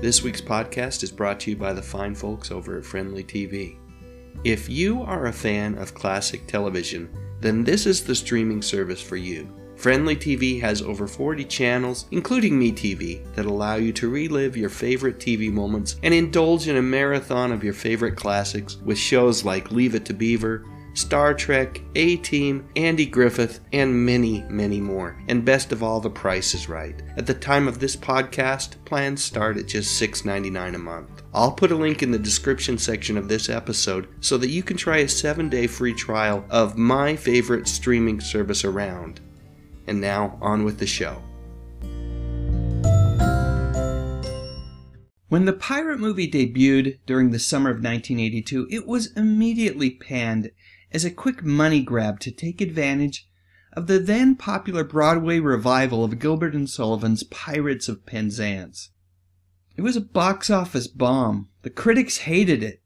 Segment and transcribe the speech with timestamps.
[0.00, 3.78] This week's podcast is brought to you by the fine folks over at Frndly TV.
[4.44, 7.10] If you are a fan of classic television,
[7.40, 9.52] then this is the streaming service for you.
[9.74, 15.18] Frndly TV has over 40 channels, including MeTV, that allow you to relive your favorite
[15.18, 19.96] TV moments and indulge in a marathon of your favorite classics with shows like Leave
[19.96, 20.64] It to Beaver,
[20.98, 25.16] Star Trek, A Team, Andy Griffith, and many, many more.
[25.28, 27.00] And best of all, the price is right.
[27.16, 31.22] At the time of this podcast, plans start at just $6.99 a month.
[31.32, 34.76] I'll put a link in the description section of this episode so that you can
[34.76, 39.20] try a seven day free trial of my favorite streaming service around.
[39.86, 41.22] And now, on with the show.
[45.28, 50.50] When the pirate movie debuted during the summer of 1982, it was immediately panned
[50.92, 53.28] as a quick money grab to take advantage
[53.72, 58.90] of the then popular Broadway revival of Gilbert and Sullivan's Pirates of Penzance.
[59.76, 61.48] It was a box office bomb.
[61.62, 62.82] The critics hated it,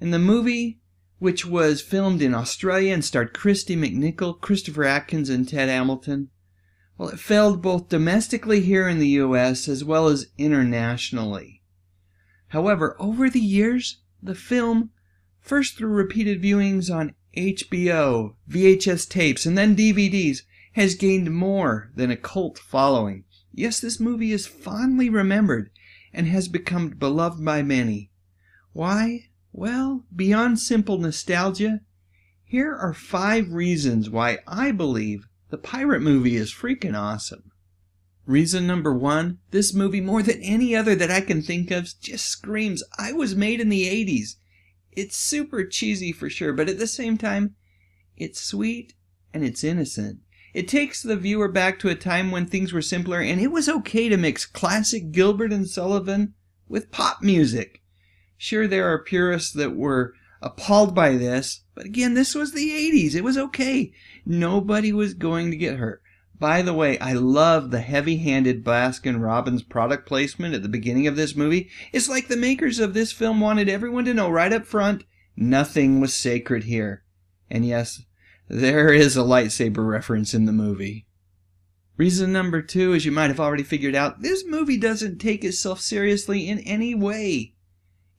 [0.00, 0.80] and the movie,
[1.18, 6.30] which was filmed in Australia and starred Kristy McNichol, Christopher Atkins, and Ted Hamilton,
[6.96, 11.62] well, it failed both domestically here in the US as well as internationally.
[12.48, 14.90] However, over the years, the film,
[15.40, 22.10] first through repeated viewings on HBO, VHS tapes, and then DVDs, has gained more than
[22.10, 23.24] a cult following.
[23.52, 25.70] Yes, this movie is fondly remembered
[26.12, 28.10] and has become beloved by many.
[28.72, 29.28] Why?
[29.52, 31.80] Well, beyond simple nostalgia,
[32.44, 37.52] here are five reasons why I believe the pirate movie is freaking awesome.
[38.26, 42.26] Reason number one this movie, more than any other that I can think of, just
[42.26, 44.36] screams I was made in the 80s.
[44.96, 47.54] It's super cheesy for sure, but at the same time,
[48.16, 48.94] it's sweet
[49.32, 50.20] and it's innocent.
[50.52, 53.68] It takes the viewer back to a time when things were simpler and it was
[53.68, 56.34] okay to mix classic Gilbert and Sullivan
[56.68, 57.82] with pop music.
[58.36, 63.16] Sure, there are purists that were appalled by this, but again, this was the 80s.
[63.16, 63.92] It was okay.
[64.24, 66.02] Nobody was going to get hurt.
[66.38, 71.06] By the way, I love the heavy handed Baskin Robbins product placement at the beginning
[71.06, 71.70] of this movie.
[71.92, 75.04] It's like the makers of this film wanted everyone to know right up front
[75.36, 77.02] nothing was sacred here.
[77.50, 78.02] And yes,
[78.48, 81.06] there is a lightsaber reference in the movie.
[81.96, 85.80] Reason number two, as you might have already figured out, this movie doesn't take itself
[85.80, 87.53] seriously in any way.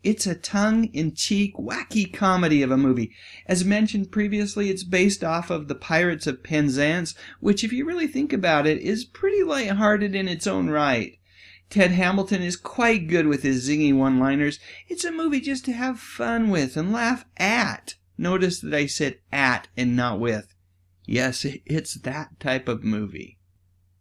[0.05, 3.11] It's a tongue in cheek, wacky comedy of a movie.
[3.47, 8.05] As mentioned previously, it's based off of The Pirates of Penzance, which, if you really
[8.05, 11.17] think about it, is pretty light-hearted in its own right.
[11.71, 14.59] Ted Hamilton is quite good with his zingy one liners.
[14.87, 17.95] It's a movie just to have fun with and laugh at.
[18.15, 20.53] Notice that I said at and not with.
[21.07, 23.34] Yes, it's that type of movie.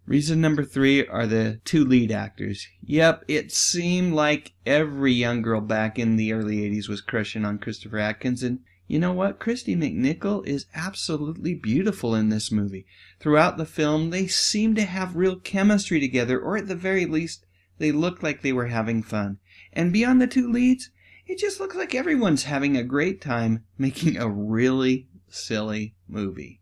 [0.06, 2.68] Reason number three are the two lead actors.
[2.84, 7.58] Yep, it seemed like every young girl back in the early 80s was crushing on
[7.58, 9.40] Christopher Atkins, and you know what?
[9.40, 12.84] Kristy McNichol is absolutely beautiful in this movie.
[13.18, 17.46] Throughout the film, they seem to have real chemistry together, or at the very least,
[17.78, 19.38] they look like they were having fun.
[19.72, 20.90] And beyond the two leads,
[21.26, 26.60] it just looks like everyone's having a great time making a really silly movie.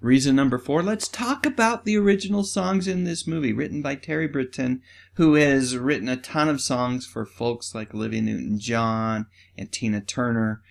[0.00, 4.26] Reason number four, let's talk about the original songs in this movie, written by Terry
[4.26, 4.80] Britten,
[5.14, 9.26] who has written a ton of songs for folks like Olivia Newton John
[9.58, 10.62] and Tina Turner.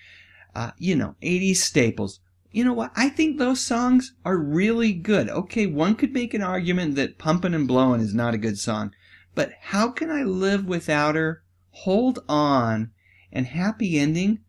[0.55, 2.21] Uh, you know, 80s staples.
[2.51, 2.91] You know what?
[2.95, 5.29] I think those songs are really good.
[5.29, 8.95] Okay, one could make an argument that Pumpin' and Blowin' is not a good song,
[9.35, 12.89] but How Can I Live Without Her, Hold On,
[13.31, 14.39] and Happy Ending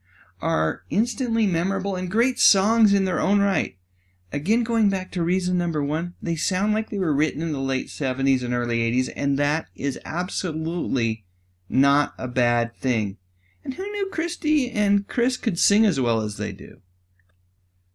[0.40, 3.76] are instantly memorable and great songs in their own right.
[4.32, 7.58] Again, going back to reason number one, they sound like they were written in the
[7.58, 11.24] late 70s and early 80s, and that is absolutely
[11.68, 13.16] not a bad thing.
[13.64, 16.80] And who knew Kristy and Chris could sing as well as they do?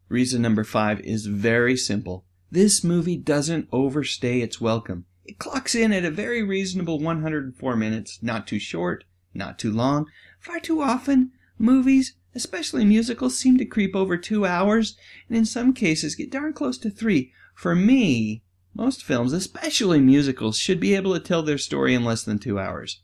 [0.09, 2.25] Reason number five is very simple.
[2.51, 5.05] This movie doesn't overstay its welcome.
[5.23, 10.07] It clocks in at a very reasonable 104 minutes, not too short, not too long.
[10.39, 14.97] Far too often, movies especially musicals, seem to creep over two hours,
[15.27, 17.31] and in some cases get darn close to three.
[17.55, 18.43] For me,
[18.73, 22.59] most films, especially musicals, should be able to tell their story in less than two
[22.59, 23.01] hours.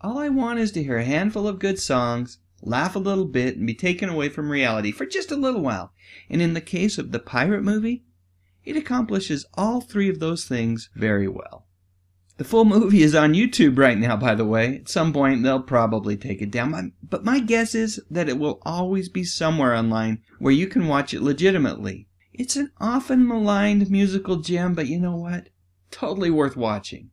[0.00, 3.56] All I want is to hear a handful of good songs, laugh a little bit,
[3.56, 5.92] and be taken away from reality for just a little while.
[6.30, 8.04] And in the case of the pirate movie,
[8.64, 11.66] it accomplishes all three of those things very well.
[12.40, 14.76] The full movie is on YouTube right now, by the way.
[14.76, 16.94] At some point, they'll probably take it down.
[17.02, 21.12] But my guess is that it will always be somewhere online where you can watch
[21.12, 22.08] it legitimately.
[22.32, 25.50] It's an often maligned musical gem, but you know what?
[25.90, 27.10] Totally worth watching.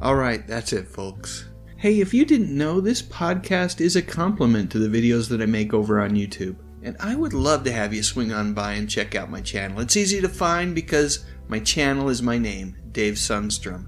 [0.00, 1.48] Alright, that's it, folks.
[1.76, 5.46] Hey, if you didn't know, this podcast is a complement to the videos that I
[5.46, 6.54] make over on YouTube.
[6.82, 9.80] And I would love to have you swing on by and check out my channel.
[9.80, 13.86] It's easy to find because my channel is my name, Dave Sundstrom.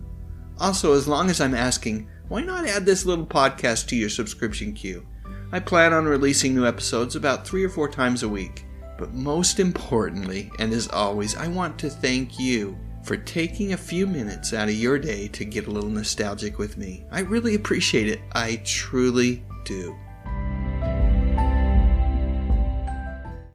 [0.59, 4.73] Also, as long as I'm asking, why not add this little podcast to your subscription
[4.73, 5.07] queue?
[5.53, 8.65] I plan on releasing new episodes about three or four times a week.
[8.99, 14.07] But most importantly, and as always, I want to thank you for taking a few
[14.07, 17.07] minutes out of your day to get a little nostalgic with me.
[17.11, 18.21] I really appreciate it.
[18.33, 19.97] I truly do.